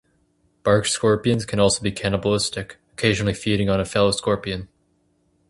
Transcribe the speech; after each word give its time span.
Bark 0.63 0.87
scorpions 0.87 1.45
can 1.45 1.59
also 1.59 1.83
be 1.83 1.91
cannibalistic, 1.91 2.77
occasionally 2.93 3.35
feeding 3.35 3.69
on 3.69 3.79
a 3.79 3.85
fellow 3.85 4.09
scorpion. 4.09 4.67